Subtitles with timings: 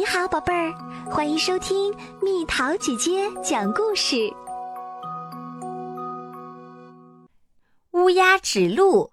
[0.00, 0.72] 你好，宝贝儿，
[1.10, 4.32] 欢迎收听蜜桃姐姐讲故事。
[7.90, 9.10] 乌鸦指路，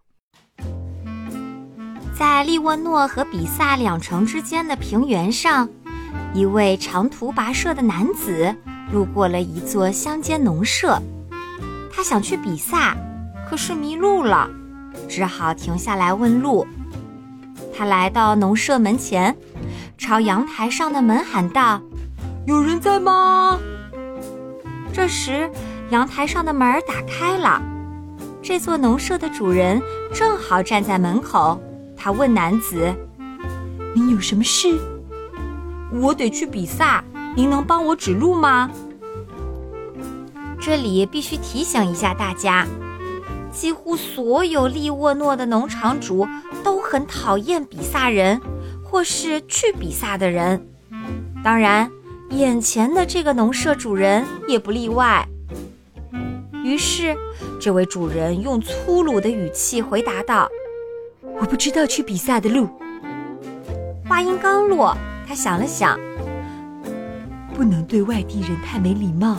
[2.18, 5.68] 在利沃诺和比萨两城之间的平原上，
[6.34, 8.56] 一位长途跋涉的男子
[8.90, 10.98] 路过了一座乡间农舍。
[11.92, 12.96] 他想去比萨，
[13.50, 14.50] 可是迷路了，
[15.10, 16.66] 只好停下来问路。
[17.78, 19.36] 他来到农舍门前。
[19.98, 21.82] 朝阳台上的门喊道
[22.46, 23.60] ：“有人在吗？”
[24.94, 25.50] 这时，
[25.90, 27.62] 阳台上的门打开了，
[28.42, 29.82] 这座农舍的主人
[30.14, 31.60] 正好站在门口。
[31.96, 32.94] 他问男子
[33.96, 34.78] ：“您有什么事
[35.92, 37.04] ？”“我得去比萨，
[37.36, 38.70] 您能帮我指路吗？”
[40.62, 42.68] 这里必须提醒一下大家，
[43.52, 46.28] 几乎所有利沃诺的农场主
[46.64, 48.40] 都很讨厌比萨人。
[48.90, 50.66] 或是去比萨的人，
[51.44, 51.92] 当然，
[52.30, 55.28] 眼前的这个农舍主人也不例外。
[56.64, 57.16] 于是，
[57.60, 60.48] 这位主人用粗鲁的语气回答道
[61.40, 62.68] ：“我不知道去比萨的路。”
[64.08, 64.96] 话音刚落，
[65.28, 66.00] 他想了想，
[67.54, 69.38] 不能对外地人太没礼貌，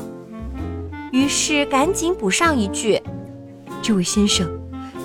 [1.11, 3.01] 于是赶紧补上一句
[3.81, 4.47] ：“这位先生，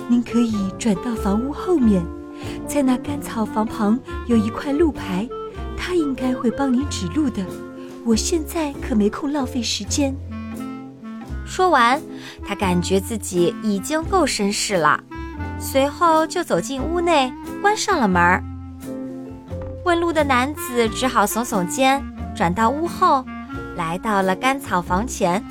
[0.06, 2.04] 您可以转到房屋后面。”
[2.66, 5.28] 在那干草房旁有一块路牌，
[5.76, 7.44] 他应该会帮你指路的。
[8.04, 10.14] 我现在可没空浪费时间。
[11.46, 12.00] 说完，
[12.46, 15.02] 他感觉自己已经够绅士了，
[15.58, 18.42] 随后就走进屋内，关上了门。
[19.84, 22.02] 问路的男子只好耸耸肩，
[22.34, 23.24] 转到屋后，
[23.76, 25.44] 来到了干草房前。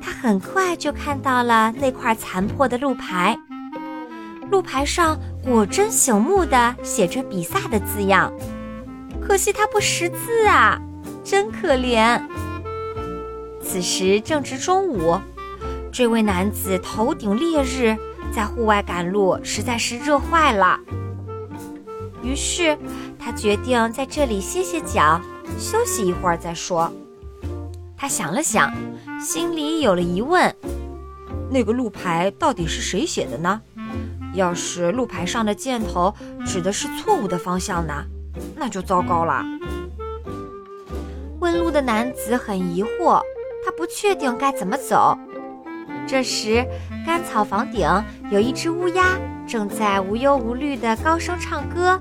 [0.00, 3.38] 他很快就看到了那块残破的路牌。
[4.50, 8.32] 路牌上果真醒目的写着“比萨”的字样，
[9.20, 10.80] 可惜他不识字啊，
[11.24, 12.20] 真可怜。
[13.62, 15.18] 此时正值中午，
[15.90, 17.96] 这位男子头顶烈日，
[18.32, 20.78] 在户外赶路实在是热坏了。
[22.22, 22.76] 于是
[23.18, 25.20] 他决定在这里歇歇脚，
[25.58, 26.92] 休息一会儿再说。
[27.96, 28.72] 他想了想，
[29.20, 30.54] 心里有了疑问：
[31.50, 33.60] 那个路牌到底是谁写的呢？
[34.34, 36.12] 要是路牌上的箭头
[36.44, 38.04] 指的是错误的方向呢，
[38.56, 39.44] 那就糟糕了。
[41.40, 43.20] 问路的男子很疑惑，
[43.64, 45.16] 他不确定该怎么走。
[46.06, 46.64] 这时，
[47.06, 47.88] 干草房顶
[48.30, 49.04] 有一只乌鸦
[49.46, 52.00] 正在无忧无虑地高声唱歌。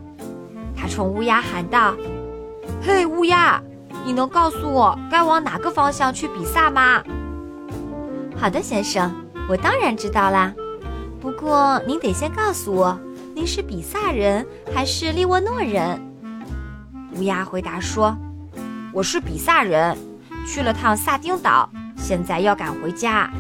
[0.76, 1.94] 他冲乌鸦喊道
[2.82, 3.62] ：“嘿，乌鸦，
[4.06, 7.04] 你能告诉我该往哪个方向去比萨吗
[8.36, 9.14] ？”“好的，先生，
[9.50, 10.54] 我当然知道啦。”
[11.24, 13.00] 不过，您得先告诉我，
[13.34, 14.46] 您是比萨人
[14.76, 15.98] 还是利沃诺人？
[17.16, 18.14] 乌鸦回答说
[18.92, 19.98] ：“我是比萨人，
[20.46, 23.32] 去了趟萨丁岛，现在要赶回家。”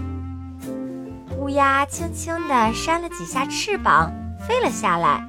[1.37, 4.09] 乌鸦轻轻地扇了几下翅膀，
[4.47, 5.27] 飞了下来，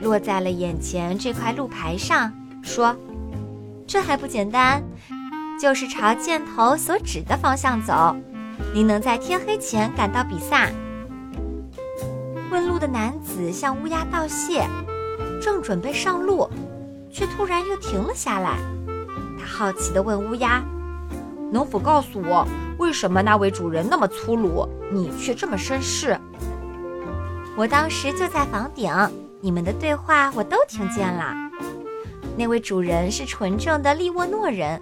[0.00, 2.32] 落在了眼前这块路牌上，
[2.64, 2.96] 说
[3.86, 4.82] ：“这还不简单，
[5.56, 8.16] 就是朝箭头所指的方向走，
[8.74, 10.66] 您能在天黑前赶到比萨。”
[12.56, 14.66] 问路的男子向乌鸦道谢，
[15.42, 16.48] 正准备上路，
[17.10, 18.56] 却突然又停了下来。
[19.38, 20.64] 他好奇地问乌鸦
[21.52, 26.18] ：“能否告诉我，为什么那位主人那么粗鲁，你却这么绅士？”
[27.58, 28.90] 我当时就在房顶，
[29.42, 31.34] 你们的对话我都听见了。
[32.38, 34.80] 那位主人是纯正的利沃诺人，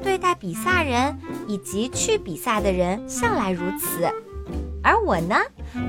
[0.00, 4.08] 对待比萨人以及去比萨的人向来如此。
[4.82, 5.36] 而我呢，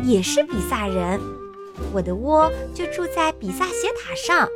[0.04, 1.20] 也是比萨人，
[1.94, 4.48] 我的窝就住在比萨斜塔上，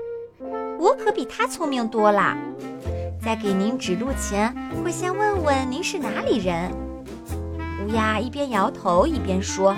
[0.78, 2.38] 我可比他聪明多了。
[3.24, 4.54] 在给您指路前，
[4.84, 6.72] 会先问问您是哪里人。
[7.86, 9.76] 乌鸦一边摇头一边说：“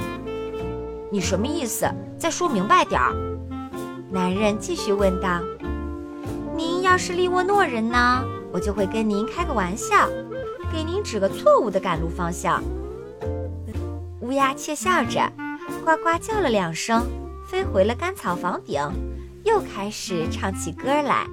[1.11, 1.87] 你什么意思？
[2.17, 3.13] 再说明白点儿。”
[4.09, 5.39] 男人继续问道
[6.57, 10.09] ：“您要是利沃诺人呢，我就会跟您开个玩笑，
[10.73, 12.63] 给您指个错误的赶路方向。”
[14.27, 15.31] 乌鸦窃笑着，
[15.85, 17.07] 呱呱叫了两声，
[17.47, 18.81] 飞回了干草房顶，
[19.45, 21.25] 又开始唱起歌来。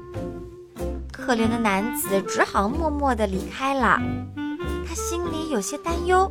[1.11, 4.01] 可怜的男子只好默默地离开了。
[4.87, 6.31] 他心里有些担忧，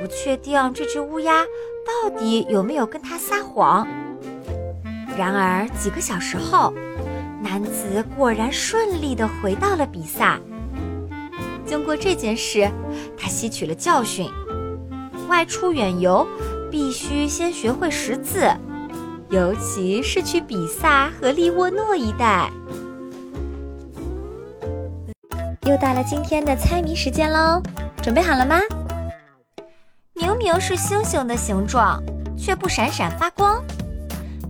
[0.00, 1.44] 不确定这只乌鸦
[1.84, 3.84] 到底有没有跟他撒谎。
[5.18, 6.72] 然而几个小时后，
[7.42, 10.38] 男子果然顺利地回到了比萨。
[11.66, 12.70] 经过这件事，
[13.18, 14.30] 他吸取了教训。
[15.30, 16.26] 外出远游，
[16.72, 18.50] 必须先学会识字，
[19.28, 22.50] 尤其是去比萨和利沃诺一带。
[25.62, 27.62] 又到了今天的猜谜时间喽，
[28.02, 28.58] 准备好了吗？
[30.14, 32.02] 明明是星星的形状，
[32.36, 33.62] 却不闪闪发光；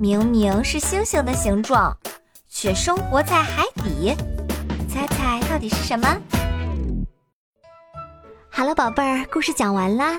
[0.00, 1.94] 明明是星星的形状，
[2.49, 4.17] 却生活在海底。
[4.88, 6.09] 猜猜到底是什么？
[8.50, 10.19] 好了，宝贝儿，故事讲完啦。